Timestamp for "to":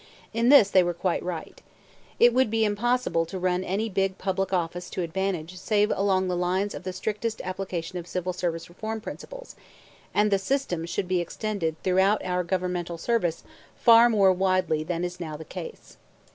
3.27-3.37, 4.89-5.03